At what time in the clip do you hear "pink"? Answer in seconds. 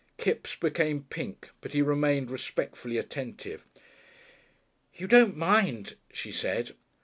1.03-1.51